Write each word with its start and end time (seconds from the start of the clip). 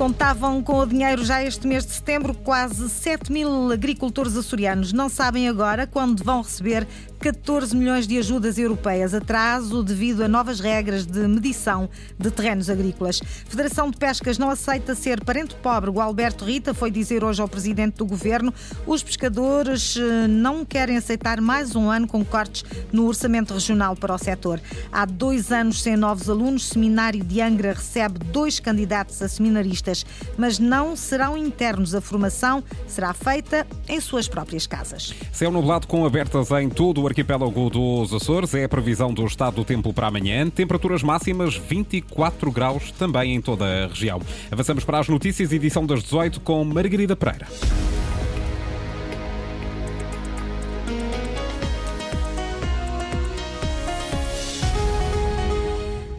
contavam 0.00 0.62
com 0.62 0.78
o 0.78 0.86
dinheiro 0.86 1.22
já 1.22 1.44
este 1.44 1.66
mês 1.66 1.84
de 1.84 1.92
setembro. 1.92 2.32
Quase 2.32 2.88
7 2.88 3.30
mil 3.30 3.70
agricultores 3.70 4.34
açorianos 4.34 4.94
não 4.94 5.10
sabem 5.10 5.46
agora 5.46 5.86
quando 5.86 6.24
vão 6.24 6.40
receber 6.40 6.88
14 7.20 7.76
milhões 7.76 8.06
de 8.06 8.16
ajudas 8.16 8.56
europeias, 8.56 9.12
atraso 9.12 9.82
devido 9.82 10.22
a 10.24 10.28
novas 10.28 10.58
regras 10.58 11.04
de 11.04 11.20
medição 11.28 11.90
de 12.18 12.30
terrenos 12.30 12.70
agrícolas. 12.70 13.20
Federação 13.46 13.90
de 13.90 13.98
Pescas 13.98 14.38
não 14.38 14.48
aceita 14.48 14.94
ser 14.94 15.22
parente 15.22 15.54
pobre. 15.56 15.90
O 15.90 16.00
Alberto 16.00 16.46
Rita 16.46 16.72
foi 16.72 16.90
dizer 16.90 17.22
hoje 17.22 17.42
ao 17.42 17.48
presidente 17.48 17.96
do 17.96 18.06
governo: 18.06 18.54
os 18.86 19.02
pescadores 19.02 19.98
eh, 19.98 20.26
não 20.28 20.64
querem 20.64 20.96
aceitar 20.96 21.42
mais 21.42 21.76
um 21.76 21.90
ano 21.90 22.08
com 22.08 22.24
cortes 22.24 22.64
no 22.90 23.06
orçamento 23.06 23.52
regional 23.52 23.94
para 23.94 24.14
o 24.14 24.18
setor. 24.18 24.58
Há 24.90 25.04
dois 25.04 25.52
anos 25.52 25.82
sem 25.82 25.96
novos 25.98 26.30
alunos, 26.30 26.68
Seminário 26.68 27.22
de 27.22 27.42
Angra 27.42 27.74
recebe 27.74 28.18
dois 28.18 28.58
candidatos 28.58 29.20
a 29.20 29.28
seminaristas, 29.28 30.06
mas 30.38 30.58
não 30.58 30.96
serão 30.96 31.36
internos. 31.36 31.94
A 31.94 32.00
formação 32.00 32.64
será 32.86 33.12
feita 33.12 33.66
em 33.86 34.00
suas 34.00 34.26
próprias 34.26 34.66
casas. 34.66 35.14
Céu 35.30 35.50
nublado 35.50 35.86
com 35.86 36.06
abertas 36.06 36.50
em 36.52 36.70
todo 36.70 37.02
o 37.02 37.09
arquipélago 37.10 37.68
dos 37.68 38.14
Açores. 38.14 38.54
É 38.54 38.64
a 38.64 38.68
previsão 38.68 39.12
do 39.12 39.24
estado 39.26 39.56
do 39.56 39.64
tempo 39.64 39.92
para 39.92 40.06
amanhã. 40.06 40.48
Temperaturas 40.48 41.02
máximas 41.02 41.56
24 41.56 42.50
graus 42.50 42.90
também 42.92 43.34
em 43.34 43.40
toda 43.40 43.64
a 43.64 43.86
região. 43.88 44.20
Avançamos 44.50 44.84
para 44.84 44.98
as 44.98 45.08
notícias, 45.08 45.52
edição 45.52 45.84
das 45.84 46.02
18 46.02 46.40
com 46.40 46.64
Margarida 46.64 47.16
Pereira. 47.16 47.48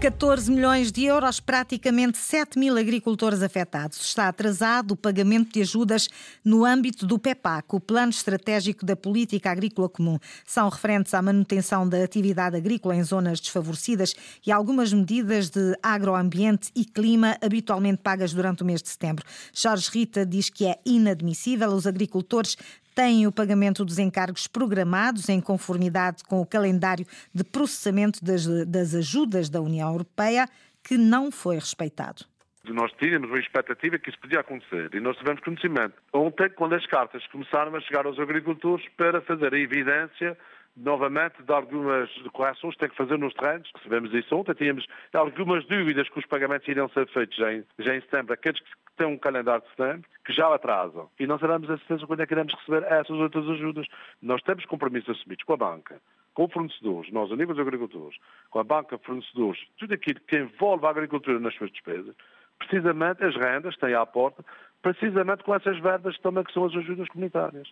14 0.02 0.50
milhões 0.50 0.92
de 0.92 1.04
euros, 1.04 1.40
praticamente 1.40 2.18
7 2.18 2.58
mil 2.58 2.76
agricultores 2.76 3.44
afetados. 3.44 4.02
Está 4.02 4.30
atrasado 4.30 4.94
o 4.94 4.98
pagamento 4.98 5.54
de 5.54 5.62
ajudas 5.62 6.10
no 6.44 6.66
âmbito 6.66 7.06
do 7.06 7.20
PEPAC, 7.20 7.68
o 7.76 7.80
Plano 7.80 8.10
Estratégico 8.10 8.84
da 8.84 8.96
Política 8.96 9.52
Agrícola 9.52 9.88
Comum. 9.88 10.18
São 10.44 10.68
referentes 10.70 11.14
à 11.14 11.22
manutenção 11.22 11.88
da 11.88 12.04
atividade 12.04 12.58
agrícola 12.58 12.96
em 12.96 13.04
zonas 13.04 13.40
desfavorecidas 13.40 14.16
e 14.44 14.52
algumas 14.52 14.92
medidas 14.92 15.52
de 15.52 15.78
agroambiente 15.84 16.72
e 16.76 16.84
clima 16.84 17.38
habitualmente 17.40 18.02
pagas 18.02 18.34
durante 18.34 18.64
o 18.64 18.66
mês 18.66 18.82
de 18.82 18.90
setembro. 18.90 19.24
Jorge 19.54 19.88
Rita 19.94 20.26
diz 20.26 20.50
que 20.50 20.66
é 20.66 20.80
inadmissível 20.84 21.70
os 21.70 21.86
agricultores 21.86 22.58
têm 23.02 23.26
o 23.26 23.32
pagamento 23.32 23.84
dos 23.84 23.98
encargos 23.98 24.46
programados 24.46 25.28
em 25.28 25.42
conformidade 25.42 26.24
com 26.24 26.40
o 26.40 26.46
calendário 26.46 27.04
de 27.34 27.44
processamento 27.44 28.24
das, 28.24 28.46
das 28.68 28.94
ajudas 28.94 29.50
da 29.50 29.60
União 29.60 29.90
Europeia, 29.90 30.46
que 30.84 31.00
não 31.00 31.32
foi 31.32 31.56
respeitado. 31.56 32.26
Nós 32.66 32.92
tínhamos 33.00 33.28
uma 33.28 33.40
expectativa 33.40 33.98
que 33.98 34.12
isso 34.12 34.20
podia 34.20 34.42
acontecer 34.42 34.94
e 34.94 35.00
nós 35.00 35.18
tivemos 35.18 35.42
conhecimento. 35.42 35.96
Ontem, 36.14 36.48
quando 36.52 36.76
as 36.76 36.86
cartas 36.86 37.26
começaram 37.32 37.76
a 37.76 37.82
chegar 37.82 38.06
aos 38.06 38.20
agricultores 38.20 38.88
para 38.96 39.20
fazer 39.22 39.52
a 39.52 39.58
evidência 39.58 40.38
novamente 40.78 41.42
de 41.44 41.52
algumas 41.52 42.10
correções 42.32 42.76
que 42.76 42.82
tem 42.82 42.90
que 42.90 42.96
fazer 42.96 43.18
nos 43.18 43.34
terrenos. 43.34 43.70
Recebemos 43.76 44.14
isso 44.14 44.36
ontem, 44.36 44.54
tínhamos 44.54 44.86
algumas 45.14 45.66
dúvidas 45.66 46.08
que 46.08 46.20
os 46.20 46.26
pagamentos 46.26 46.68
iriam 46.68 46.88
ser 46.90 47.08
feitos 47.10 47.36
já 47.36 47.52
em, 47.52 47.64
já 47.80 47.96
em 47.96 48.02
setembro, 48.02 48.34
aqueles 48.34 48.60
que 48.60 48.70
têm 49.02 49.08
um 49.08 49.18
calendário 49.18 49.64
de 49.64 49.70
setembro, 49.70 50.08
que 50.24 50.32
já 50.32 50.54
atrasam. 50.54 51.10
E 51.20 51.26
não 51.26 51.40
sabemos 51.40 51.70
a 51.70 51.78
certeza 51.78 52.06
quando 52.06 52.22
é 52.22 52.28
que 52.28 52.34
iremos 52.34 52.54
receber 52.54 52.84
essas 52.84 53.18
outras 53.18 53.48
ajudas. 53.50 53.88
Nós 54.22 54.42
temos 54.44 54.66
compromissos 54.66 55.18
assumidos 55.18 55.44
com 55.44 55.54
a 55.54 55.58
banca, 55.58 56.00
com 56.34 56.48
fornecedores, 56.48 57.12
nós, 57.12 57.32
a 57.32 57.36
nível 57.36 57.56
dos 57.56 57.66
agricultores, 57.66 58.18
com 58.50 58.60
a 58.60 58.64
banca, 58.64 58.98
fornecedores, 59.00 59.60
tudo 59.78 59.94
aquilo 59.94 60.20
que 60.22 60.38
envolve 60.38 60.86
a 60.86 60.90
agricultura 60.90 61.40
nas 61.40 61.56
suas 61.56 61.72
despesas, 61.72 62.16
precisamente 62.60 63.24
as 63.24 63.36
rendas 63.36 63.76
têm 63.78 63.96
à 63.96 64.06
porta 64.06 64.46
precisamente 64.82 65.44
com 65.44 65.54
essas 65.54 65.80
verbas 65.80 66.18
também 66.20 66.44
que 66.44 66.54
são 66.54 66.66
as 66.66 66.76
ajudas 66.76 67.08
comunitárias. 67.10 67.68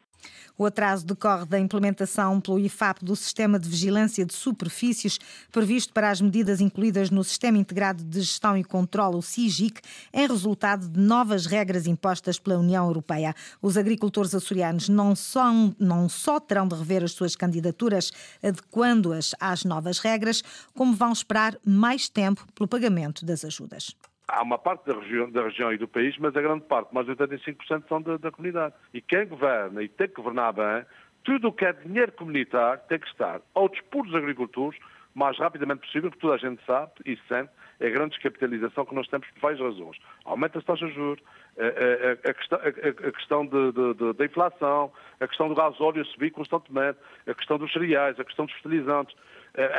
O 0.57 0.65
atraso 0.65 1.05
decorre 1.05 1.45
da 1.45 1.59
implementação 1.59 2.39
pelo 2.39 2.59
IFAP 2.59 3.03
do 3.03 3.15
Sistema 3.15 3.57
de 3.57 3.67
Vigilância 3.67 4.25
de 4.25 4.33
Superfícies, 4.33 5.17
previsto 5.51 5.93
para 5.93 6.09
as 6.09 6.21
medidas 6.21 6.61
incluídas 6.61 7.09
no 7.09 7.23
Sistema 7.23 7.57
Integrado 7.57 8.03
de 8.03 8.19
Gestão 8.19 8.55
e 8.55 8.63
Controlo, 8.63 9.17
o 9.17 9.21
SIGIC, 9.21 9.81
em 10.13 10.27
resultado 10.27 10.87
de 10.87 10.99
novas 10.99 11.45
regras 11.45 11.87
impostas 11.87 12.37
pela 12.37 12.59
União 12.59 12.85
Europeia. 12.85 13.33
Os 13.61 13.77
agricultores 13.77 14.35
açorianos 14.35 14.89
não 14.89 15.15
só, 15.15 15.51
não 15.79 16.07
só 16.07 16.39
terão 16.39 16.67
de 16.67 16.75
rever 16.75 17.03
as 17.03 17.13
suas 17.13 17.35
candidaturas, 17.35 18.11
adequando-as 18.43 19.33
às 19.39 19.63
novas 19.63 19.99
regras, 19.99 20.43
como 20.75 20.93
vão 20.93 21.11
esperar 21.11 21.57
mais 21.65 22.07
tempo 22.07 22.45
pelo 22.53 22.67
pagamento 22.67 23.25
das 23.25 23.43
ajudas 23.43 23.95
há 24.29 24.41
uma 24.43 24.57
parte 24.57 24.85
da 24.85 24.93
região, 24.99 25.29
da 25.29 25.43
região, 25.43 25.73
e 25.73 25.77
do 25.77 25.87
país, 25.87 26.17
mas 26.17 26.35
a 26.35 26.41
grande 26.41 26.65
parte, 26.65 26.93
mais 26.93 27.05
de 27.05 27.13
85% 27.13 27.87
são 27.87 28.01
da, 28.01 28.17
da, 28.17 28.31
comunidade. 28.31 28.73
E 28.93 29.01
quem 29.01 29.27
governa 29.27 29.81
e 29.83 29.89
tem 29.89 30.07
que 30.07 30.15
governar 30.15 30.53
bem, 30.53 30.85
tudo 31.23 31.49
o 31.49 31.53
que 31.53 31.65
é 31.65 31.73
dinheiro 31.73 32.11
comunitário 32.11 32.81
tem 32.87 32.99
que 32.99 33.07
estar 33.07 33.41
ao 33.53 33.67
dispor 33.69 34.05
dos 34.05 34.15
agricultores 34.15 34.79
mais 35.13 35.37
rapidamente 35.37 35.81
possível, 35.81 36.09
porque 36.09 36.21
toda 36.21 36.35
a 36.35 36.37
gente 36.37 36.63
sabe 36.65 36.91
e 37.05 37.17
sente 37.27 37.49
é 37.79 37.87
a 37.87 37.89
grande 37.89 38.11
descapitalização 38.11 38.85
que 38.85 38.93
nós 38.93 39.07
temos 39.07 39.27
por 39.29 39.39
várias 39.39 39.61
razões. 39.61 39.97
Aumenta 40.25 40.59
as 40.59 40.65
taxas 40.65 40.89
de 40.89 40.95
juros, 40.95 41.23
a, 41.57 41.63
a, 41.63 42.29
a, 42.29 42.33
questão, 42.33 42.59
a 42.59 43.11
questão 43.11 43.45
de, 43.45 43.71
de, 43.71 43.93
de, 43.93 44.13
da 44.13 44.25
inflação, 44.25 44.91
a 45.19 45.27
questão 45.27 45.47
do 45.47 45.55
gasóleo 45.55 46.01
a 46.01 46.05
subir 46.05 46.31
constantemente, 46.31 46.99
a 47.25 47.33
questão 47.33 47.57
dos 47.57 47.71
cereais, 47.71 48.19
a 48.19 48.25
questão 48.25 48.45
dos 48.45 48.53
fertilizantes, 48.55 49.15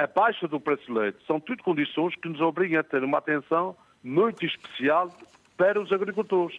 a, 0.03 0.07
baixa 0.07 0.49
do 0.49 0.59
preço 0.59 0.87
do 0.87 0.99
leite. 0.99 1.19
São 1.27 1.39
tudo 1.39 1.63
condições 1.63 2.15
que 2.17 2.29
nos 2.29 2.41
obrigam 2.41 2.81
a 2.81 2.83
ter 2.83 3.05
uma 3.05 3.19
atenção 3.19 3.77
muito 4.03 4.45
especial 4.45 5.15
para 5.57 5.81
os 5.81 5.93
agricultores. 5.93 6.59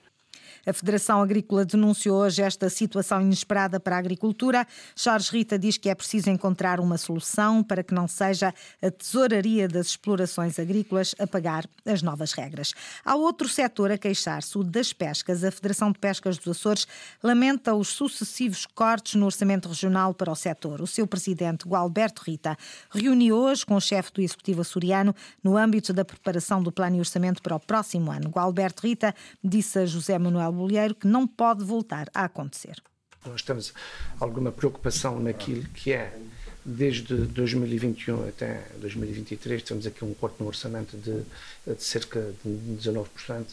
A 0.66 0.74
Federação 0.74 1.22
Agrícola 1.22 1.66
denunciou 1.66 2.22
hoje 2.22 2.42
esta 2.42 2.70
situação 2.70 3.22
inesperada 3.22 3.80
para 3.80 3.96
a 3.96 4.00
agricultura. 4.00 4.68
Jorge 4.96 5.32
Rita 5.32 5.58
diz 5.58 5.78
que 5.78 5.90
é 5.90 5.96
preciso 5.96 6.30
encontrar 6.30 6.80
uma 6.80 6.98
solução 6.98 7.64
para 7.64 7.84
que 7.84 7.94
não 7.94 8.08
seja 8.08 8.54
a 8.82 8.92
tesouraria 8.92 9.68
das 9.68 9.88
explorações 9.88 10.60
agrícolas 10.60 11.16
a 11.20 11.28
pagar 11.28 11.68
as 11.86 12.02
novas 12.02 12.34
regras. 12.34 12.74
Há 13.04 13.16
outro 13.16 13.48
setor 13.48 13.92
a 13.92 13.98
queixar-se, 13.98 14.58
o 14.58 14.64
das 14.64 14.94
pescas. 14.94 15.44
A 15.44 15.52
Federação 15.52 15.92
de 15.92 16.00
Pescas 16.00 16.38
dos 16.38 16.58
Açores 16.58 16.88
lamenta 17.24 17.74
os 17.74 17.90
sucessivos 17.90 18.66
cortes 18.66 19.16
no 19.16 19.26
orçamento 19.26 19.68
regional 19.68 20.14
para 20.14 20.32
o 20.32 20.36
setor. 20.36 20.82
O 20.82 20.88
seu 20.88 21.06
presidente, 21.06 21.68
Gualberto 21.68 22.24
Rita, 22.26 22.58
reuniu 22.90 23.36
hoje 23.36 23.66
com 23.66 23.76
o 23.76 23.82
chefe 23.82 24.12
do 24.14 24.22
Executivo 24.22 24.62
açoriano 24.62 25.16
no 25.44 25.58
âmbito 25.58 25.94
da 25.94 26.04
preparação 26.04 26.62
do 26.62 26.72
plano 26.72 26.96
e 26.96 27.00
orçamento 27.00 27.42
para 27.42 27.56
o 27.56 27.60
próximo 27.60 28.12
ano. 28.12 28.30
Gualberto 28.30 28.88
Rita 28.88 29.14
disse 29.44 29.80
a 29.80 29.86
José 29.86 30.18
Manuel 30.18 30.41
Bolheiro 30.50 30.96
que 30.96 31.08
não 31.08 31.28
pode 31.28 31.64
voltar 31.66 32.10
a 32.14 32.24
acontecer. 32.24 32.82
Nós 33.26 33.42
temos 33.42 33.74
alguma 34.20 34.52
preocupação 34.52 35.20
naquilo 35.20 35.64
que 35.70 35.92
é 35.92 36.18
desde 36.64 37.16
2021 37.16 38.28
até 38.28 38.62
2023 38.80 39.64
temos 39.64 39.88
aqui 39.88 40.06
um 40.06 40.14
corte 40.14 40.36
no 40.40 40.48
orçamento 40.48 40.96
de, 40.96 41.24
de, 41.66 41.84
cerca 41.84 42.34
de 42.44 42.90
19% 42.90 43.46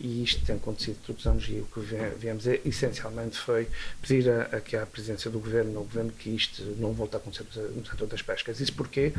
e 0.00 0.22
isto 0.22 0.44
tem 0.44 0.56
acontecido 0.56 0.98
todos 1.06 1.24
os 1.24 1.26
anos 1.26 1.48
e 1.48 1.60
o 1.60 1.66
que 1.66 1.80
viemos 2.18 2.46
é, 2.46 2.60
essencialmente 2.64 3.38
foi 3.38 3.68
pedir 4.02 4.28
a, 4.28 4.42
a 4.56 4.60
que 4.60 4.76
a 4.76 4.84
presidência 4.84 5.30
do 5.30 5.38
governo, 5.38 5.72
no 5.72 5.80
governo, 5.84 6.10
que 6.10 6.30
isto 6.30 6.62
não 6.78 6.92
volte 6.92 7.14
a 7.14 7.18
acontecer 7.18 7.44
no 7.74 7.86
setor 7.86 8.08
das 8.08 8.22
pescas. 8.22 8.58
Isso 8.58 8.72
porquê? 8.72 9.12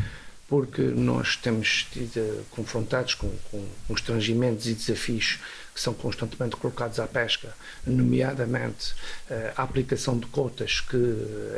Porque 0.47 0.81
nós 0.81 1.35
temos 1.35 1.88
tido 1.91 2.46
confrontados 2.52 3.13
com, 3.13 3.30
com 3.52 3.66
constrangimentos 3.88 4.68
e 4.68 4.74
desafios 4.74 5.40
que 5.78 5.81
são 5.84 5.94
constantemente 5.94 6.56
colocados 6.56 7.00
à 7.00 7.06
pesca, 7.06 7.53
nomeadamente 7.85 8.96
eh, 9.30 9.53
a 9.56 9.62
aplicação 9.62 10.18
de 10.18 10.25
cotas 10.25 10.81
que 10.81 10.97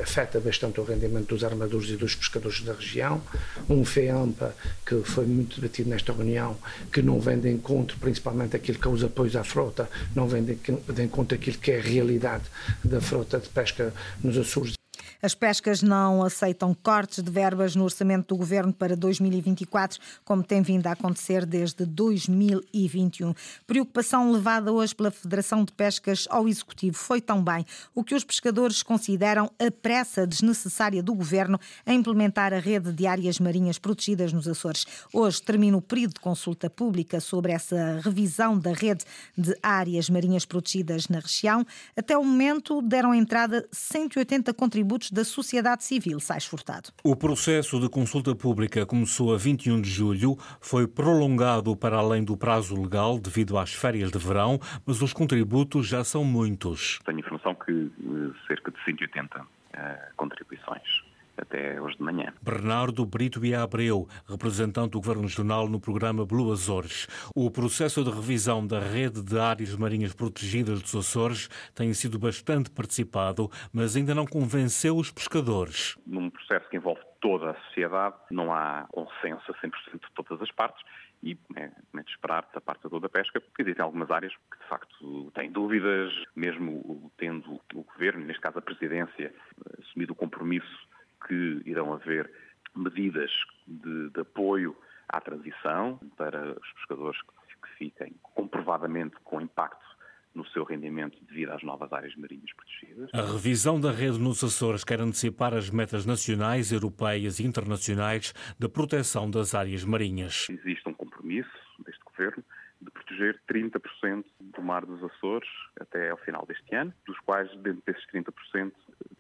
afeta 0.04 0.42
bastante 0.42 0.82
o 0.82 0.84
rendimento 0.84 1.30
dos 1.30 1.42
armadores 1.42 1.90
e 1.90 1.96
dos 1.96 2.16
pescadores 2.16 2.60
da 2.62 2.74
região, 2.74 3.22
um 3.70 3.86
FEAMPA 3.86 4.54
que 4.86 5.02
foi 5.04 5.26
muito 5.26 5.62
debatido 5.62 5.90
nesta 5.90 6.12
reunião, 6.12 6.58
que 6.92 7.02
não 7.02 7.18
vem 7.22 7.40
de 7.40 7.50
encontro 7.50 7.96
principalmente 7.98 8.58
aquilo 8.58 8.78
que 8.78 8.88
é 8.90 8.92
os 8.92 9.06
apoios 9.06 9.38
à 9.38 9.44
frota, 9.46 9.90
não 10.14 10.28
vem 10.28 10.44
de, 10.44 10.56
de 10.56 11.02
encontro 11.02 11.36
aquilo 11.36 11.58
que 11.58 11.72
é 11.72 11.80
a 11.80 11.82
realidade 11.82 12.44
da 12.84 13.00
frota 13.00 13.40
de 13.40 13.48
pesca 13.48 13.94
nos 14.22 14.38
Açores 14.38 14.79
as 15.22 15.36
pescas 15.36 15.82
não 15.82 16.24
aceitam 16.24 16.74
cortes 16.74 17.24
de 17.24 17.30
verbas 17.30 17.76
no 17.76 17.84
orçamento 17.84 18.28
do 18.30 18.38
governo 18.38 18.72
para 18.72 18.96
2024, 18.96 20.00
como 20.24 20.44
tem 20.44 20.62
vindo 20.62 20.88
a 20.88 20.92
acontecer 20.92 21.46
desde 21.46 21.86
2021. 21.86 23.34
Preocupação 23.68 24.32
levada 24.32 24.72
hoje 24.72 24.96
pela 24.96 25.12
Federação 25.12 25.66
de 25.66 25.74
Pescas 25.74 26.28
ao 26.30 26.48
Executivo 26.48 26.98
foi 26.98 27.20
também 27.20 27.66
o 27.94 28.04
que 28.04 28.16
os 28.16 28.24
pescadores 28.24 28.82
consideram 28.82 29.52
a 29.60 29.70
pressa 29.70 30.26
desnecessária 30.26 31.04
do 31.04 31.14
governo 31.14 31.60
a 31.86 31.94
implementar 31.94 32.54
a 32.54 32.60
rede 32.60 32.94
de 32.94 33.06
áreas 33.06 33.40
marinhas 33.40 33.78
protegidas 33.78 34.32
nos 34.32 34.48
Açores. 34.48 34.86
Hoje 35.14 35.42
termina 35.42 35.78
o 35.78 35.82
período 35.82 36.14
de 36.14 36.20
consulta 36.20 36.70
pública 36.70 37.20
sobre 37.20 37.52
essa 37.52 38.00
revisão 38.04 38.58
da 38.58 38.74
rede 38.74 39.04
de 39.38 39.56
áreas 39.62 40.10
marinhas 40.10 40.46
protegidas 40.46 41.08
na 41.08 41.20
região. 41.20 41.66
Até 41.96 42.18
o 42.18 42.24
momento 42.24 42.82
deram 42.82 43.14
entrada 43.14 43.68
180 43.72 44.54
contributos 44.54 45.09
representantes 45.10 45.12
da 45.12 45.24
sociedade 45.24 45.84
civil. 45.84 46.20
Sais 46.20 46.46
Furtado. 46.46 46.90
O 47.04 47.16
processo 47.16 47.80
de 47.80 47.90
consulta 47.90 48.36
pública 48.36 48.86
começou 48.86 49.34
a 49.34 49.38
21 49.38 49.82
de 49.82 49.90
julho, 49.90 50.38
foi 50.62 50.88
prolongado 50.88 51.76
para 51.76 51.98
além 51.98 52.24
do 52.24 52.38
prazo 52.38 52.80
legal 52.80 53.20
devido 53.20 53.58
às 53.58 53.74
férias 53.74 54.12
de 54.12 54.18
verão, 54.18 54.60
mas 54.86 55.02
os 55.02 55.14
contributos 55.14 55.88
já 55.88 56.04
são 56.04 56.24
muitos. 56.24 57.00
Tenho 57.06 57.20
informação 57.20 57.56
que 57.56 57.72
eh, 57.72 58.48
cerca 58.48 58.72
de 58.72 58.84
180 58.84 59.42
uh, 59.42 59.46
eh, 59.74 60.10
contribuições 60.16 61.09
até 61.42 61.82
hoje 61.82 61.98
de 61.98 62.04
manhã. 62.04 62.34
Bernardo 62.42 63.06
Brito 63.06 63.44
e 63.46 63.56
Abreu, 63.56 64.08
representante 64.28 64.92
do 64.92 65.00
Governo 65.00 65.24
Regional 65.24 65.68
no 65.68 65.80
programa 65.80 66.26
Blue 66.26 66.52
Açores. 66.52 67.08
O 67.36 67.50
processo 67.50 68.04
de 68.04 68.10
revisão 68.10 68.66
da 68.66 68.80
rede 68.80 69.24
de 69.24 69.40
áreas 69.40 69.76
marinhas 69.76 70.14
protegidas 70.14 70.82
dos 70.82 70.96
Açores 70.96 71.48
tem 71.74 71.94
sido 71.94 72.20
bastante 72.20 72.70
participado, 72.70 73.50
mas 73.74 73.96
ainda 73.96 74.14
não 74.14 74.26
convenceu 74.26 74.98
os 74.98 75.12
pescadores. 75.12 75.98
Num 76.06 76.30
processo 76.30 76.70
que 76.70 76.78
envolve 76.78 77.02
toda 77.22 77.52
a 77.52 77.56
sociedade, 77.66 78.16
não 78.32 78.54
há 78.54 78.88
consenso 78.92 79.52
a 79.52 79.54
100% 79.56 79.72
de 79.94 80.12
todas 80.16 80.42
as 80.42 80.52
partes 80.52 80.82
e 81.22 81.38
é, 81.56 81.64
é 81.64 82.04
de 82.04 82.12
esperar 82.12 82.48
da 82.54 82.62
parte 82.62 82.88
da 82.88 83.10
pesca, 83.10 83.42
porque 83.42 83.62
existem 83.62 83.84
algumas 83.84 84.10
áreas 84.10 84.34
que 84.34 84.60
de 84.60 84.70
facto 84.70 85.32
têm 85.36 85.52
dúvidas, 85.52 86.14
mesmo 86.36 87.12
tendo 87.18 87.60
o 87.74 87.84
Governo, 87.84 88.26
neste 88.26 88.42
caso 88.42 88.60
a 88.60 88.62
Presidência, 88.62 89.34
assumido 89.80 90.14
o 90.14 90.16
compromisso 90.16 90.88
que 91.28 91.62
irão 91.66 91.94
haver 91.94 92.30
medidas 92.76 93.32
de, 93.68 94.10
de 94.10 94.22
apoio 94.22 94.76
à 95.08 95.20
transição 95.20 96.00
para 96.18 96.52
os 96.52 96.74
pescadores 96.74 97.20
que 97.22 97.70
fiquem 97.78 98.16
comprovadamente 98.22 99.16
com 99.24 99.42
impacto 99.42 99.90
no 100.34 100.46
seu 100.48 100.64
rendimento 100.64 101.18
devido 101.26 101.52
às 101.52 101.64
novas 101.64 101.92
áreas 101.92 102.16
marinhas 102.16 102.52
protegidas. 102.54 103.10
A 103.14 103.32
revisão 103.34 103.80
da 103.80 103.92
rede 103.92 104.20
nos 104.20 104.44
Açores 104.44 104.84
quer 104.84 105.02
antecipar 105.02 105.54
as 105.54 105.70
metas 105.70 106.06
nacionais, 106.06 106.72
europeias 106.72 107.40
e 107.40 107.46
internacionais 107.46 108.34
de 108.58 108.70
proteção 108.70 109.30
das 109.30 109.56
áreas 109.56 109.84
marinhas. 109.84 110.48
Existe 110.50 110.88
um 110.88 110.94
compromisso 110.94 111.50
deste 111.84 112.04
governo 112.04 112.44
de 112.82 112.92
proteger 112.92 113.42
30% 113.52 114.24
do 114.40 114.62
mar 114.62 114.86
dos 114.86 115.04
Açores 115.04 115.50
até 115.80 116.12
ao 116.12 116.18
final 116.18 116.46
deste 116.46 116.74
ano, 116.76 116.94
dos 117.06 117.20
quais, 117.20 117.50
dentro 117.58 117.82
desses 117.86 118.06
30%, 118.14 118.72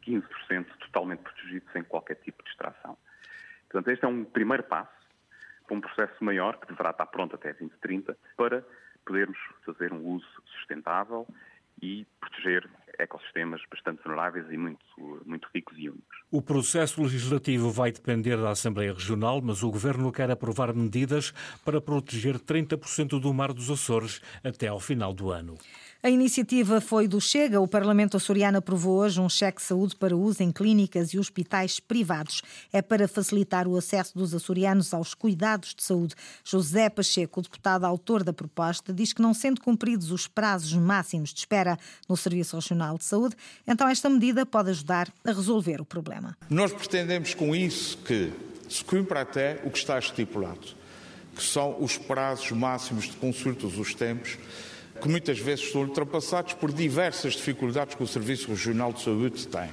15% 0.09 0.65
totalmente 0.79 1.19
protegidos 1.19 1.71
sem 1.71 1.83
qualquer 1.83 2.15
tipo 2.15 2.43
de 2.43 2.49
extração. 2.49 2.97
Portanto, 3.69 3.91
este 3.91 4.03
é 4.03 4.07
um 4.07 4.25
primeiro 4.25 4.63
passo 4.63 4.91
para 5.67 5.77
um 5.77 5.81
processo 5.81 6.23
maior, 6.23 6.57
que 6.57 6.67
deverá 6.67 6.89
estar 6.89 7.05
pronto 7.05 7.35
até 7.35 7.53
2030, 7.53 8.17
para 8.35 8.65
podermos 9.05 9.37
fazer 9.63 9.93
um 9.93 10.03
uso 10.05 10.27
sustentável 10.57 11.27
e 11.81 12.05
proteger 12.19 12.67
ecossistemas 12.97 13.61
bastante 13.71 14.03
vulneráveis 14.03 14.45
e 14.51 14.57
muito, 14.57 14.83
muito 15.25 15.47
ricos 15.53 15.77
e 15.77 15.89
únicos. 15.89 16.17
O 16.29 16.41
processo 16.41 17.01
legislativo 17.01 17.71
vai 17.71 17.91
depender 17.91 18.35
da 18.35 18.51
Assembleia 18.51 18.93
Regional, 18.93 19.41
mas 19.41 19.63
o 19.63 19.71
Governo 19.71 20.11
quer 20.11 20.29
aprovar 20.29 20.73
medidas 20.73 21.31
para 21.63 21.79
proteger 21.79 22.35
30% 22.35 23.19
do 23.19 23.33
Mar 23.33 23.53
dos 23.53 23.71
Açores 23.71 24.21
até 24.43 24.67
ao 24.67 24.79
final 24.79 25.13
do 25.13 25.31
ano. 25.31 25.57
A 26.01 26.09
iniciativa 26.09 26.79
foi 26.79 27.09
do 27.09 27.19
Chega. 27.19 27.59
O 27.59 27.67
Parlamento 27.67 28.15
açoriano 28.15 28.59
aprovou 28.59 28.99
hoje 28.99 29.19
um 29.19 29.27
cheque 29.27 29.57
de 29.57 29.67
saúde 29.67 29.97
para 29.97 30.15
uso 30.15 30.41
em 30.41 30.49
clínicas 30.49 31.09
e 31.09 31.19
hospitais 31.19 31.81
privados. 31.81 32.41
É 32.71 32.81
para 32.81 33.05
facilitar 33.05 33.67
o 33.67 33.75
acesso 33.75 34.17
dos 34.17 34.33
açorianos 34.33 34.93
aos 34.93 35.13
cuidados 35.13 35.75
de 35.75 35.83
saúde. 35.83 36.15
José 36.41 36.89
Pacheco, 36.89 37.41
deputado 37.41 37.83
autor 37.83 38.23
da 38.23 38.31
proposta, 38.31 38.93
diz 38.93 39.11
que 39.11 39.21
não 39.21 39.33
sendo 39.33 39.59
cumpridos 39.59 40.09
os 40.09 40.25
prazos 40.25 40.71
máximos 40.71 41.33
de 41.33 41.39
espera 41.39 41.77
no 42.07 42.15
Serviço 42.15 42.55
Regional 42.55 42.97
de 42.97 43.03
Saúde, 43.03 43.35
então 43.67 43.85
esta 43.85 44.09
medida 44.09 44.45
pode 44.45 44.69
ajudar 44.69 45.11
a 45.25 45.33
resolver 45.33 45.81
o 45.81 45.85
problema. 45.85 46.37
Nós 46.49 46.71
pretendemos 46.71 47.33
com 47.33 47.53
isso 47.53 47.97
que 47.97 48.31
se 48.69 48.85
cumpra 48.85 49.19
até 49.19 49.59
o 49.65 49.69
que 49.69 49.77
está 49.77 49.99
estipulado, 49.99 50.65
que 51.35 51.43
são 51.43 51.75
os 51.83 51.97
prazos 51.97 52.51
máximos 52.51 53.03
de 53.03 53.17
consultas, 53.17 53.77
os 53.77 53.93
tempos, 53.93 54.37
que 55.01 55.07
muitas 55.07 55.39
vezes 55.39 55.71
são 55.71 55.81
ultrapassados 55.81 56.53
por 56.53 56.71
diversas 56.71 57.33
dificuldades 57.33 57.95
que 57.95 58.03
o 58.03 58.07
Serviço 58.07 58.49
Regional 58.49 58.91
de 58.93 59.01
Saúde 59.01 59.47
tem. 59.47 59.69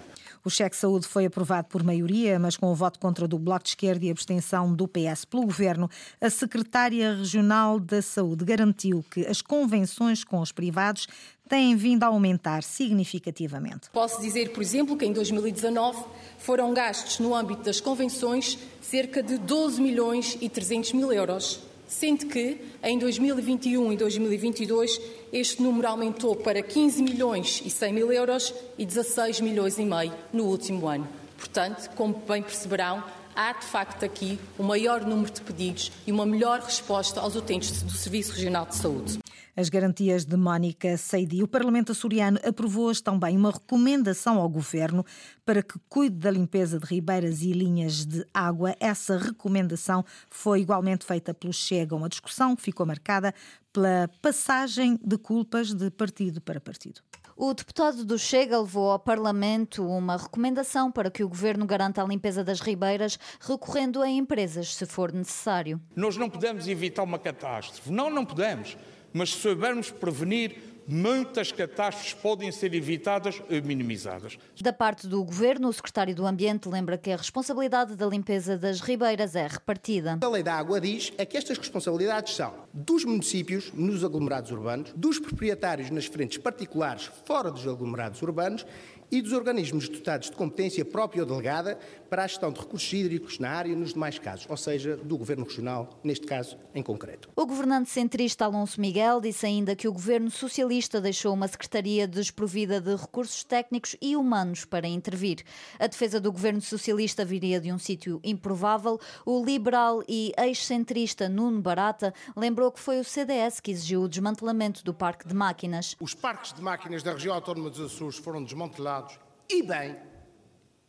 O 0.46 0.48
cheque 0.48 0.76
saúde 0.76 1.08
foi 1.08 1.26
aprovado 1.26 1.66
por 1.66 1.82
maioria, 1.82 2.38
mas 2.38 2.56
com 2.56 2.70
o 2.70 2.74
voto 2.74 3.00
contra 3.00 3.26
do 3.26 3.36
Bloco 3.36 3.64
de 3.64 3.70
Esquerda 3.70 4.04
e 4.04 4.10
abstenção 4.12 4.72
do 4.72 4.86
PS 4.86 5.24
pelo 5.24 5.44
Governo, 5.44 5.90
a 6.20 6.30
Secretária 6.30 7.16
Regional 7.16 7.80
da 7.80 8.00
Saúde 8.00 8.44
garantiu 8.44 9.04
que 9.10 9.26
as 9.26 9.42
convenções 9.42 10.22
com 10.22 10.38
os 10.38 10.52
privados 10.52 11.08
têm 11.48 11.74
vindo 11.74 12.04
a 12.04 12.06
aumentar 12.06 12.62
significativamente. 12.62 13.90
Posso 13.92 14.20
dizer, 14.20 14.52
por 14.52 14.62
exemplo, 14.62 14.96
que 14.96 15.04
em 15.04 15.12
2019 15.12 16.04
foram 16.38 16.72
gastos 16.72 17.18
no 17.18 17.34
âmbito 17.34 17.64
das 17.64 17.80
convenções 17.80 18.56
cerca 18.80 19.24
de 19.24 19.38
12 19.38 19.82
milhões 19.82 20.38
e 20.40 20.48
300 20.48 20.92
mil 20.92 21.12
euros 21.12 21.60
sendo 21.86 22.26
que 22.26 22.60
em 22.82 22.98
2021 22.98 23.92
e 23.92 23.96
2022 23.96 25.00
este 25.32 25.62
número 25.62 25.88
aumentou 25.88 26.34
para 26.36 26.62
15 26.62 27.02
milhões 27.02 27.62
e 27.64 27.70
100 27.70 27.92
mil 27.92 28.12
euros 28.12 28.54
e 28.78 28.84
16 28.84 29.40
milhões 29.40 29.78
e 29.78 29.84
meio 29.84 30.12
no 30.32 30.44
último 30.44 30.88
ano. 30.88 31.06
Portanto, 31.36 31.90
como 31.94 32.14
bem 32.26 32.42
perceberão, 32.42 33.04
há 33.34 33.52
de 33.52 33.66
facto 33.66 34.04
aqui 34.04 34.38
um 34.58 34.64
maior 34.64 35.02
número 35.04 35.30
de 35.30 35.40
pedidos 35.40 35.92
e 36.06 36.12
uma 36.12 36.26
melhor 36.26 36.60
resposta 36.60 37.20
aos 37.20 37.36
utentes 37.36 37.82
do 37.82 37.92
Serviço 37.92 38.32
Regional 38.32 38.66
de 38.66 38.76
Saúde 38.76 39.18
as 39.56 39.70
garantias 39.70 40.24
de 40.24 40.36
Mónica 40.36 40.96
Seidi. 40.98 41.42
O 41.42 41.48
Parlamento 41.48 41.92
açoriano 41.92 42.38
aprovou 42.46 42.86
hoje 42.86 43.02
também 43.02 43.36
uma 43.36 43.50
recomendação 43.50 44.38
ao 44.38 44.48
Governo 44.48 45.04
para 45.44 45.62
que 45.62 45.78
cuide 45.88 46.16
da 46.16 46.30
limpeza 46.30 46.78
de 46.78 46.84
ribeiras 46.84 47.40
e 47.40 47.52
linhas 47.52 48.04
de 48.04 48.24
água. 48.34 48.76
Essa 48.78 49.16
recomendação 49.16 50.04
foi 50.28 50.60
igualmente 50.60 51.06
feita 51.06 51.32
pelo 51.32 51.52
Chega, 51.52 51.96
uma 51.96 52.08
discussão 52.08 52.54
que 52.54 52.62
ficou 52.62 52.84
marcada 52.84 53.34
pela 53.72 54.10
passagem 54.20 54.98
de 55.02 55.16
culpas 55.16 55.72
de 55.72 55.90
partido 55.90 56.40
para 56.40 56.60
partido. 56.60 57.00
O 57.38 57.52
deputado 57.52 58.02
do 58.02 58.18
Chega 58.18 58.58
levou 58.58 58.90
ao 58.90 58.98
Parlamento 58.98 59.86
uma 59.86 60.16
recomendação 60.16 60.90
para 60.90 61.10
que 61.10 61.22
o 61.22 61.28
governo 61.28 61.66
garanta 61.66 62.02
a 62.02 62.06
limpeza 62.06 62.42
das 62.42 62.60
ribeiras, 62.60 63.18
recorrendo 63.38 64.00
a 64.00 64.08
empresas 64.08 64.74
se 64.74 64.86
for 64.86 65.12
necessário. 65.12 65.78
Nós 65.94 66.16
não 66.16 66.30
podemos 66.30 66.66
evitar 66.66 67.02
uma 67.02 67.18
catástrofe. 67.18 67.92
Não, 67.92 68.08
não 68.08 68.24
podemos 68.24 68.74
mas 69.16 69.30
se 69.32 69.40
soubermos 69.40 69.90
prevenir, 69.90 70.56
muitas 70.86 71.50
catástrofes 71.50 72.12
podem 72.12 72.52
ser 72.52 72.74
evitadas 72.74 73.40
ou 73.50 73.62
minimizadas. 73.62 74.38
Da 74.60 74.74
parte 74.74 75.06
do 75.06 75.24
Governo, 75.24 75.68
o 75.68 75.72
Secretário 75.72 76.14
do 76.14 76.26
Ambiente 76.26 76.68
lembra 76.68 76.98
que 76.98 77.10
a 77.10 77.16
responsabilidade 77.16 77.96
da 77.96 78.06
limpeza 78.06 78.58
das 78.58 78.80
ribeiras 78.80 79.34
é 79.34 79.46
repartida. 79.46 80.18
A 80.22 80.28
Lei 80.28 80.42
da 80.42 80.54
Água 80.54 80.78
diz 80.78 81.12
é 81.16 81.24
que 81.24 81.36
estas 81.36 81.56
responsabilidades 81.56 82.36
são 82.36 82.52
dos 82.74 83.04
municípios 83.04 83.72
nos 83.72 84.04
aglomerados 84.04 84.50
urbanos, 84.50 84.92
dos 84.94 85.18
proprietários 85.18 85.90
nas 85.90 86.04
frentes 86.04 86.36
particulares 86.36 87.10
fora 87.24 87.50
dos 87.50 87.66
aglomerados 87.66 88.20
urbanos 88.20 88.66
e 89.10 89.22
dos 89.22 89.32
organismos 89.32 89.88
dotados 89.88 90.30
de 90.30 90.36
competência 90.36 90.84
própria 90.84 91.22
ou 91.22 91.28
delegada 91.28 91.78
para 92.08 92.24
a 92.24 92.26
gestão 92.26 92.52
de 92.52 92.60
recursos 92.60 92.92
hídricos 92.92 93.38
na 93.38 93.50
área 93.50 93.72
e 93.72 93.76
nos 93.76 93.92
demais 93.92 94.18
casos, 94.18 94.46
ou 94.48 94.56
seja, 94.56 94.96
do 94.96 95.18
Governo 95.18 95.44
Regional, 95.44 96.00
neste 96.02 96.26
caso 96.26 96.56
em 96.74 96.82
concreto. 96.82 97.28
O 97.34 97.46
governante 97.46 97.90
centrista 97.90 98.44
Alonso 98.44 98.80
Miguel 98.80 99.20
disse 99.20 99.46
ainda 99.46 99.74
que 99.74 99.88
o 99.88 99.92
Governo 99.92 100.30
Socialista 100.30 101.00
deixou 101.00 101.34
uma 101.34 101.48
Secretaria 101.48 102.06
desprovida 102.06 102.80
de 102.80 102.94
recursos 102.94 103.44
técnicos 103.44 103.96
e 104.00 104.16
humanos 104.16 104.64
para 104.64 104.86
intervir. 104.86 105.42
A 105.78 105.86
defesa 105.86 106.20
do 106.20 106.30
Governo 106.30 106.60
Socialista 106.60 107.24
viria 107.24 107.60
de 107.60 107.72
um 107.72 107.78
sítio 107.78 108.20
improvável. 108.22 109.00
O 109.24 109.44
liberal 109.44 110.02
e 110.08 110.32
ex-centrista 110.38 111.28
Nuno 111.28 111.60
Barata 111.60 112.14
lembrou 112.36 112.70
que 112.70 112.80
foi 112.80 113.00
o 113.00 113.04
CDS 113.04 113.60
que 113.60 113.70
exigiu 113.70 114.02
o 114.02 114.08
desmantelamento 114.08 114.84
do 114.84 114.94
Parque 114.94 115.26
de 115.26 115.34
Máquinas. 115.34 115.96
Os 116.00 116.14
parques 116.14 116.52
de 116.52 116.62
máquinas 116.62 117.02
da 117.02 117.12
região 117.12 117.34
autónoma 117.34 117.70
dos 117.70 117.80
Açores 117.80 118.16
foram 118.16 118.42
desmantelados 118.42 119.05
e 119.48 119.62
bem, 119.62 119.96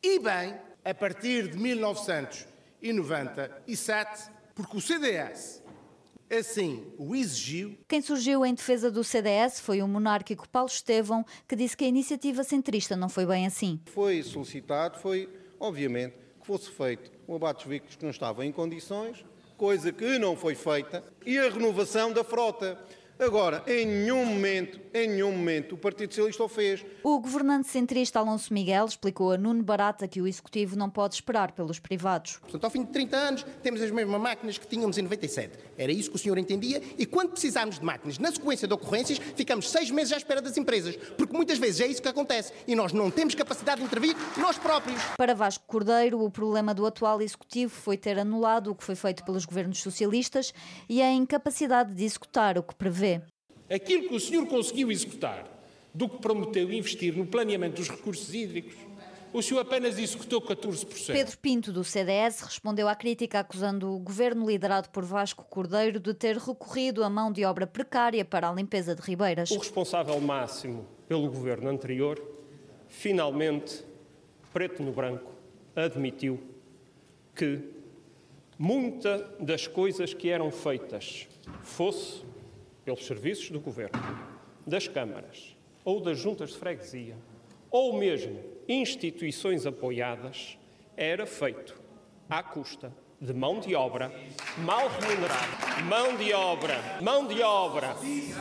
e 0.02 0.18
bem, 0.20 0.56
a 0.84 0.94
partir 0.94 1.50
de 1.50 1.58
1997, 1.58 4.32
porque 4.56 4.78
o 4.78 4.82
CDS 4.82 5.62
assim 6.36 6.86
o 6.98 7.16
exigiu. 7.16 7.78
Quem 7.88 8.02
surgiu 8.02 8.46
em 8.46 8.54
defesa 8.54 8.92
do 8.92 9.04
CDS 9.04 9.60
foi 9.60 9.82
o 9.82 9.88
monárquico 9.88 10.48
Paulo 10.50 10.70
Estevão, 10.70 11.26
que 11.48 11.56
disse 11.56 11.78
que 11.78 11.86
a 11.86 11.88
iniciativa 11.88 12.44
centrista 12.44 12.96
não 12.96 13.10
foi 13.10 13.26
bem 13.26 13.46
assim. 13.46 13.80
Foi 13.94 14.22
solicitado, 14.24 15.00
foi, 15.00 15.30
obviamente, 15.60 16.16
que 16.40 16.46
fosse 16.46 16.70
feito 16.70 17.12
um 17.28 17.36
abate 17.36 17.60
dos 17.60 17.68
veículos 17.68 17.96
que 17.96 18.04
não 18.04 18.12
estavam 18.12 18.44
em 18.44 18.52
condições, 18.52 19.26
coisa 19.56 19.92
que 19.92 20.20
não 20.20 20.36
foi 20.36 20.56
feita, 20.56 21.04
e 21.26 21.38
a 21.38 21.50
renovação 21.50 22.12
da 22.12 22.24
frota. 22.24 22.80
Agora, 23.20 23.64
em 23.66 23.84
nenhum 23.84 24.24
momento, 24.24 24.80
em 24.94 25.10
nenhum 25.10 25.32
momento, 25.32 25.74
o 25.74 25.78
Partido 25.78 26.12
Socialista 26.12 26.44
o 26.44 26.48
fez. 26.48 26.86
O 27.04 27.20
governante 27.20 27.68
centrista 27.68 28.20
Alonso 28.20 28.54
Miguel 28.54 28.86
explicou 28.86 29.32
a 29.32 29.38
Nuno 29.38 29.64
Barata 29.64 30.08
que 30.08 30.22
o 30.22 30.28
Executivo 30.28 30.76
não 30.76 30.88
pode 30.88 31.16
esperar 31.16 31.52
pelos 31.52 31.80
privados. 31.80 32.38
Portanto, 32.38 32.64
ao 32.64 32.70
fim 32.70 32.84
de 32.84 32.92
30 32.92 33.18
anos, 33.18 33.46
temos 33.64 33.82
as 33.82 33.90
mesmas 33.90 34.22
máquinas 34.22 34.60
que 34.60 34.68
tínhamos 34.68 35.00
em 35.00 35.02
97. 35.02 35.58
Era 35.76 35.92
isso 35.92 36.12
que 36.12 36.16
o 36.16 36.20
senhor 36.20 36.38
entendia 36.38 36.80
e 36.96 37.08
quando 37.08 37.32
precisarmos 37.32 37.80
de 37.80 37.86
máquinas 37.86 38.20
na 38.20 38.32
sequência 38.32 38.68
de 38.68 38.74
ocorrências, 38.76 39.18
ficamos 39.36 39.72
seis 39.72 39.90
meses 39.90 40.14
à 40.14 40.18
espera 40.18 40.40
das 40.40 40.56
empresas, 40.56 40.96
porque 41.18 41.36
muitas 41.36 41.58
vezes 41.58 41.82
é 41.82 41.88
isso 41.88 42.02
que 42.02 42.08
acontece 42.08 42.54
e 42.68 42.76
nós 42.76 42.94
não 42.94 43.10
temos 43.10 43.34
capacidade 43.34 43.82
de 43.82 43.88
intervir 43.88 44.16
nós 44.38 44.60
próprios. 44.60 45.02
Para 45.18 45.34
Vasco 45.34 45.64
Cordeiro, 45.66 46.24
o 46.24 46.30
problema 46.30 46.72
do 46.72 46.86
atual 46.86 47.20
Executivo 47.20 47.74
foi 47.74 47.98
ter 47.98 48.20
anulado 48.20 48.72
o 48.72 48.76
que 48.76 48.84
foi 48.84 48.96
feito 48.96 49.26
pelos 49.26 49.44
governos 49.44 49.82
socialistas 49.82 50.54
e 50.88 51.02
a 51.02 51.12
incapacidade 51.12 51.96
de 51.96 52.06
executar 52.06 52.60
o 52.60 52.64
que 52.64 52.76
prevê. 52.76 53.07
Aquilo 53.70 54.08
que 54.08 54.16
o 54.16 54.20
senhor 54.20 54.48
conseguiu 54.48 54.92
executar 54.92 55.46
do 55.94 56.08
que 56.08 56.20
prometeu 56.20 56.72
investir 56.72 57.16
no 57.16 57.26
planeamento 57.26 57.78
dos 57.78 57.90
recursos 57.90 58.34
hídricos, 58.34 58.76
o 59.34 59.42
senhor 59.42 59.60
apenas 59.60 60.00
executou 60.00 60.42
14%. 60.42 61.12
Pedro 61.12 61.38
Pinto, 61.38 61.74
do 61.74 61.84
CDS, 61.84 62.42
respondeu 62.42 62.88
à 62.88 62.96
crítica 62.96 63.40
acusando 63.40 63.94
o 63.94 64.00
governo 64.00 64.50
liderado 64.50 64.90
por 64.90 65.04
Vasco 65.04 65.46
Cordeiro 65.50 66.00
de 66.00 66.14
ter 66.14 66.38
recorrido 66.38 67.04
a 67.04 67.10
mão 67.10 67.32
de 67.32 67.44
obra 67.44 67.68
precária 67.68 68.24
para 68.24 68.50
a 68.50 68.54
limpeza 68.54 68.96
de 68.96 69.02
ribeiras. 69.02 69.52
O 69.52 69.58
responsável 69.58 70.20
máximo 70.22 70.88
pelo 71.08 71.30
governo 71.30 71.70
anterior, 71.70 72.22
finalmente, 72.88 73.84
preto 74.54 74.82
no 74.82 74.92
branco, 74.92 75.32
admitiu 75.76 76.40
que 77.36 77.62
muita 78.58 79.20
das 79.40 79.68
coisas 79.68 80.14
que 80.14 80.30
eram 80.30 80.50
feitas, 80.52 81.28
fosse 81.62 82.27
pelos 82.88 83.06
serviços 83.06 83.50
do 83.50 83.60
governo, 83.60 84.00
das 84.66 84.88
câmaras 84.88 85.58
ou 85.84 86.00
das 86.00 86.18
juntas 86.18 86.52
de 86.52 86.58
freguesia, 86.58 87.18
ou 87.70 87.98
mesmo 87.98 88.40
instituições 88.66 89.66
apoiadas, 89.66 90.58
era 90.96 91.26
feito 91.26 91.76
à 92.30 92.42
custa 92.42 92.94
de 93.20 93.34
mão 93.34 93.60
de 93.60 93.76
obra 93.76 94.10
mal 94.60 94.88
remunerada, 94.88 95.82
mão 95.84 96.16
de 96.16 96.32
obra, 96.32 96.76
mão 97.02 97.28
de 97.28 97.42
obra 97.42 97.94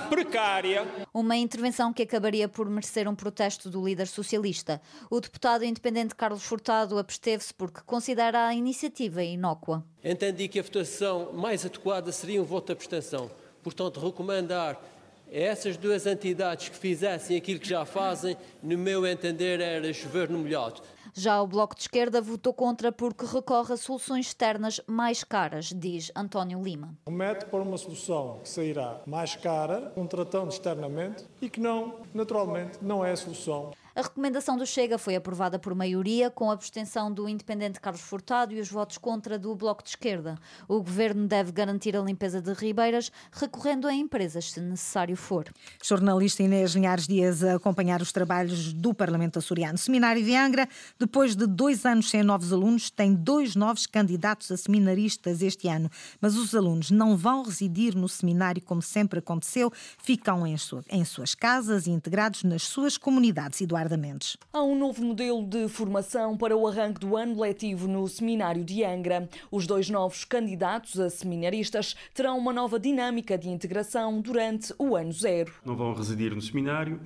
precária. 0.08 0.86
Uma 1.12 1.34
intervenção 1.36 1.92
que 1.92 2.04
acabaria 2.04 2.48
por 2.48 2.70
merecer 2.70 3.08
um 3.08 3.16
protesto 3.16 3.68
do 3.68 3.84
líder 3.84 4.06
socialista. 4.06 4.80
O 5.10 5.20
deputado 5.20 5.64
independente 5.64 6.14
Carlos 6.14 6.44
Furtado 6.44 6.98
absteve-se 6.98 7.52
porque 7.52 7.80
considera 7.84 8.46
a 8.46 8.54
iniciativa 8.54 9.24
inócua. 9.24 9.84
Entendi 10.04 10.46
que 10.46 10.60
a 10.60 10.62
votação 10.62 11.32
mais 11.32 11.66
adequada 11.66 12.12
seria 12.12 12.40
um 12.40 12.44
voto 12.44 12.66
de 12.66 12.72
abstenção. 12.74 13.28
Portanto, 13.66 13.98
recomendar 13.98 14.80
a 15.26 15.36
essas 15.36 15.76
duas 15.76 16.06
entidades 16.06 16.68
que 16.68 16.76
fizessem 16.76 17.36
aquilo 17.36 17.58
que 17.58 17.68
já 17.68 17.84
fazem, 17.84 18.36
no 18.62 18.78
meu 18.78 19.04
entender, 19.04 19.60
era 19.60 19.92
chover 19.92 20.30
no 20.30 20.38
molhado. 20.38 20.82
Já 21.12 21.42
o 21.42 21.48
Bloco 21.48 21.74
de 21.74 21.80
Esquerda 21.80 22.20
votou 22.20 22.54
contra 22.54 22.92
porque 22.92 23.26
recorre 23.26 23.74
a 23.74 23.76
soluções 23.76 24.26
externas 24.26 24.80
mais 24.86 25.24
caras, 25.24 25.72
diz 25.74 26.12
António 26.14 26.62
Lima. 26.62 26.96
Promete 27.04 27.46
por 27.46 27.60
uma 27.60 27.76
solução 27.76 28.38
que 28.40 28.48
sairá 28.48 29.00
mais 29.04 29.34
cara, 29.34 29.90
contratando 29.96 30.50
externamente, 30.50 31.24
e 31.42 31.50
que 31.50 31.58
não, 31.58 31.96
naturalmente, 32.14 32.78
não 32.80 33.04
é 33.04 33.10
a 33.10 33.16
solução. 33.16 33.72
A 33.96 34.02
recomendação 34.02 34.58
do 34.58 34.66
Chega 34.66 34.98
foi 34.98 35.16
aprovada 35.16 35.58
por 35.58 35.74
maioria, 35.74 36.30
com 36.30 36.50
a 36.50 36.52
abstenção 36.52 37.10
do 37.10 37.26
independente 37.26 37.80
Carlos 37.80 38.02
Furtado 38.02 38.52
e 38.52 38.60
os 38.60 38.68
votos 38.68 38.98
contra 38.98 39.38
do 39.38 39.54
Bloco 39.54 39.82
de 39.82 39.88
Esquerda. 39.88 40.38
O 40.68 40.82
governo 40.82 41.26
deve 41.26 41.50
garantir 41.50 41.96
a 41.96 42.02
limpeza 42.02 42.42
de 42.42 42.52
ribeiras, 42.52 43.10
recorrendo 43.32 43.88
a 43.88 43.94
empresas 43.94 44.52
se 44.52 44.60
necessário 44.60 45.16
for. 45.16 45.46
Jornalista 45.82 46.42
Inês 46.42 46.74
Linhares 46.74 47.06
Dias 47.06 47.42
a 47.42 47.54
acompanhar 47.54 48.02
os 48.02 48.12
trabalhos 48.12 48.70
do 48.70 48.92
Parlamento 48.92 49.38
açoriano. 49.38 49.78
Seminário 49.78 50.22
de 50.22 50.36
Angra, 50.36 50.68
depois 50.98 51.34
de 51.34 51.46
dois 51.46 51.86
anos 51.86 52.10
sem 52.10 52.22
novos 52.22 52.52
alunos, 52.52 52.90
tem 52.90 53.14
dois 53.14 53.56
novos 53.56 53.86
candidatos 53.86 54.50
a 54.50 54.58
seminaristas 54.58 55.40
este 55.40 55.68
ano. 55.68 55.90
Mas 56.20 56.36
os 56.36 56.54
alunos 56.54 56.90
não 56.90 57.16
vão 57.16 57.44
residir 57.44 57.96
no 57.96 58.10
seminário 58.10 58.60
como 58.60 58.82
sempre 58.82 59.20
aconteceu, 59.20 59.72
ficam 59.96 60.46
em, 60.46 60.58
sua, 60.58 60.84
em 60.90 61.02
suas 61.02 61.34
casas 61.34 61.86
e 61.86 61.90
integrados 61.90 62.44
nas 62.44 62.64
suas 62.64 62.98
comunidades. 62.98 63.62
Eduardo 63.62 63.85
Mendes. 63.94 64.38
Há 64.50 64.62
um 64.62 64.74
novo 64.74 65.04
modelo 65.04 65.46
de 65.46 65.68
formação 65.68 66.34
para 66.34 66.56
o 66.56 66.66
arranque 66.66 66.98
do 66.98 67.14
ano 67.14 67.38
letivo 67.38 67.86
no 67.86 68.08
Seminário 68.08 68.64
de 68.64 68.82
Angra. 68.82 69.28
Os 69.50 69.66
dois 69.66 69.90
novos 69.90 70.24
candidatos 70.24 70.98
a 70.98 71.10
seminaristas 71.10 71.94
terão 72.14 72.38
uma 72.38 72.54
nova 72.54 72.80
dinâmica 72.80 73.36
de 73.36 73.50
integração 73.50 74.18
durante 74.22 74.72
o 74.78 74.96
ano 74.96 75.12
zero. 75.12 75.52
Não 75.62 75.76
vão 75.76 75.92
residir 75.92 76.34
no 76.34 76.40
seminário, 76.40 76.98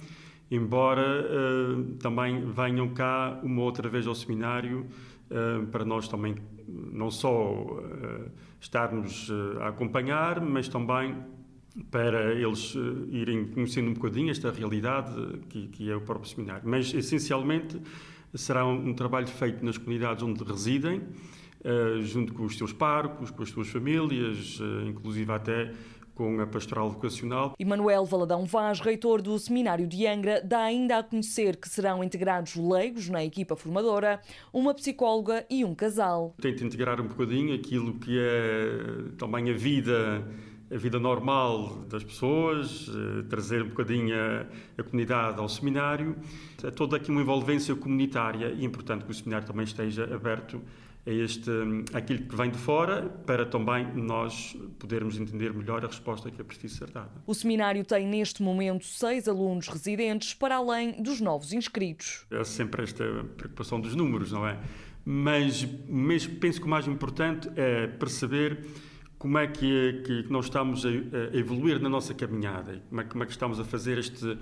embora 0.49 1.03
uh, 1.03 1.95
também 1.97 2.45
venham 2.45 2.89
cá 2.95 3.41
uma 3.43 3.63
outra 3.63 3.89
vez 3.89 4.07
ao 4.07 4.15
seminário 4.15 4.87
uh, 5.31 5.67
para 5.67 5.85
nós 5.85 6.07
também 6.07 6.37
não 6.69 7.11
só 7.11 7.53
uh, 7.53 8.31
estarmos 8.61 9.29
a 9.61 9.69
acompanhar, 9.69 10.41
mas 10.41 10.69
também 10.69 11.17
para 11.91 12.35
eles 12.35 12.75
irem 13.11 13.47
conhecendo 13.47 13.91
um 13.91 13.95
bocadinho 13.95 14.31
esta 14.31 14.51
realidade 14.51 15.39
que, 15.49 15.69
que 15.69 15.91
é 15.91 15.97
o 15.97 16.01
próprio 16.01 16.29
seminário. 16.29 16.63
Mas, 16.65 16.93
essencialmente, 16.93 17.81
será 18.35 18.67
um, 18.67 18.89
um 18.89 18.95
trabalho 18.95 19.29
feito 19.29 19.65
nas 19.65 19.79
comunidades 19.79 20.23
onde 20.23 20.43
residem, 20.45 20.99
uh, 20.99 22.03
junto 22.03 22.33
com 22.33 22.45
os 22.45 22.57
seus 22.57 22.73
parcos, 22.73 23.31
com 23.31 23.43
as 23.43 23.51
suas 23.51 23.69
famílias, 23.69 24.59
uh, 24.61 24.87
inclusive 24.87 25.31
até 25.33 25.73
com 26.21 26.39
a 26.39 26.47
pastoral 26.47 26.91
vocacional. 26.91 27.55
Emanuel 27.59 28.05
Valadão 28.05 28.45
Vaz, 28.45 28.79
reitor 28.79 29.23
do 29.23 29.39
Seminário 29.39 29.87
de 29.87 30.07
Angra, 30.07 30.43
dá 30.45 30.65
ainda 30.65 30.99
a 30.99 31.03
conhecer 31.03 31.57
que 31.57 31.67
serão 31.67 32.05
integrados 32.05 32.57
leigos 32.57 33.09
na 33.09 33.25
equipa 33.25 33.57
formadora, 33.57 34.21
uma 34.53 34.75
psicóloga 34.75 35.47
e 35.49 35.65
um 35.65 35.75
casal. 35.75 36.35
Tenta 36.39 36.63
integrar 36.63 37.01
um 37.01 37.09
bocadinho 37.09 37.55
aquilo 37.55 37.95
que 37.95 38.19
é 38.19 39.17
também 39.17 39.49
a 39.49 39.55
vida 39.55 40.23
a 40.73 40.77
vida 40.77 40.99
normal 41.01 41.85
das 41.89 42.05
pessoas, 42.05 42.89
eh, 42.89 43.23
trazer 43.29 43.63
um 43.63 43.69
bocadinho 43.69 44.15
a, 44.15 44.47
a, 44.79 44.85
comunidade 44.85 45.41
ao 45.41 45.49
seminário. 45.49 46.17
É 46.63 46.71
toda 46.71 46.97
aqui 46.97 47.11
uma 47.11 47.21
envolvência 47.21 47.75
comunitária 47.75 48.53
e 48.57 48.63
é 48.63 48.65
importante 48.65 49.05
que 49.05 49.11
o 49.11 49.15
seminário 49.15 49.47
também 49.47 49.65
esteja 49.65 50.05
aberto 50.15 50.63
a 51.07 51.11
este, 51.11 51.51
aquilo 51.95 52.21
que 52.21 52.37
vem 52.37 52.51
de 52.51 52.59
fora, 52.59 53.09
para 53.27 53.47
também 53.47 53.87
nós 53.95 54.57
podermos 54.79 55.19
entender 55.19 55.53
melhor 55.53 55.83
a 55.85 55.89
resposta 55.89 56.31
que 56.31 56.41
é 56.41 56.45
preciso 56.45 56.77
ser 56.77 56.91
dada. 56.91 57.11
O 57.27 57.35
seminário 57.35 57.83
tem 57.85 58.07
neste 58.07 58.43
momento 58.43 58.85
seis 58.85 59.27
alunos 59.27 59.67
residentes, 59.67 60.35
para 60.35 60.57
além 60.57 61.03
dos 61.03 61.21
novos 61.21 61.53
inscritos. 61.53 62.27
É 62.31 62.45
sempre 62.45 62.83
esta 62.83 63.05
preocupação 63.37 63.81
dos 63.81 63.97
números, 63.97 64.31
não 64.31 64.47
é? 64.47 64.59
Mas, 65.05 65.67
mas 65.89 66.27
penso 66.27 66.61
que 66.61 66.67
o 66.67 66.71
mais 66.71 66.87
importante 66.87 67.51
é 67.57 67.87
perceber 67.87 68.63
como 69.21 69.37
é 69.37 69.47
que, 69.47 70.01
que, 70.03 70.23
que 70.23 70.33
nós 70.33 70.47
estamos 70.47 70.83
a, 70.87 70.89
a, 70.89 71.37
evoluir 71.37 71.79
na 71.79 71.91
nossa 71.91 72.15
caminhada, 72.15 72.83
como 72.89 73.01
é, 73.03 73.05
como 73.05 73.23
é 73.23 73.27
que 73.27 73.33
estamos 73.33 73.61
a 73.61 73.65
fazer 73.65 73.99
este, 73.99 74.39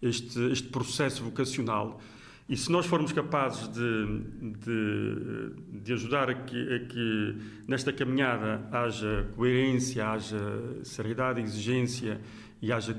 este, 0.00 0.38
este 0.52 0.68
processo 0.68 1.24
vocacional. 1.24 2.00
E 2.48 2.56
se 2.56 2.70
nós 2.70 2.86
formos 2.86 3.10
capazes 3.10 3.66
de, 3.66 4.20
de, 4.60 5.80
de 5.82 5.92
ajudar 5.92 6.30
a 6.30 6.34
que, 6.34 6.74
a 6.74 6.78
que, 6.86 7.36
nesta 7.66 7.92
caminhada 7.92 8.64
haja 8.70 9.28
coerência, 9.34 10.06
haja 10.06 10.38
seriedade, 10.84 11.40
exigência 11.40 12.20
e 12.60 12.72
haja, 12.72 12.96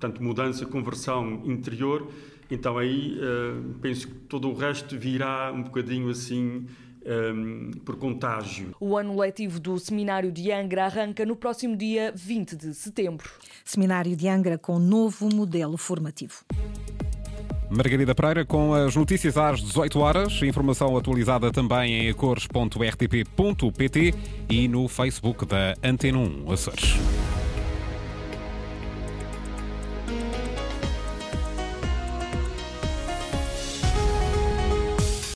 tanto 0.00 0.20
mudança, 0.20 0.66
conversão 0.66 1.42
interior, 1.44 2.10
então 2.50 2.76
aí 2.76 3.16
uh, 3.20 3.74
penso 3.80 4.08
que 4.08 4.14
todo 4.14 4.48
o 4.48 4.54
resto 4.54 4.98
virá 4.98 5.52
um 5.52 5.62
bocadinho 5.62 6.10
assim 6.10 6.66
um, 7.06 7.70
por 7.84 7.96
contágio. 7.96 8.74
O 8.80 8.96
ano 8.96 9.18
letivo 9.18 9.60
do 9.60 9.78
Seminário 9.78 10.32
de 10.32 10.50
Angra 10.52 10.86
arranca 10.86 11.24
no 11.24 11.36
próximo 11.36 11.76
dia 11.76 12.12
20 12.14 12.56
de 12.56 12.74
setembro. 12.74 13.30
Seminário 13.64 14.16
de 14.16 14.28
Angra 14.28 14.58
com 14.58 14.78
novo 14.78 15.28
modelo 15.34 15.76
formativo. 15.76 16.44
Margarida 17.68 18.14
Pereira 18.14 18.44
com 18.44 18.72
as 18.74 18.94
notícias 18.94 19.36
às 19.36 19.60
18 19.60 19.98
horas. 19.98 20.40
Informação 20.42 20.96
atualizada 20.96 21.50
também 21.50 21.94
em 21.94 22.08
acores.rtp.pt 22.10 24.14
e 24.48 24.68
no 24.68 24.86
Facebook 24.88 25.44
da 25.44 25.74
Antena 25.82 26.18
1 26.18 26.52
Açores. 26.52 26.94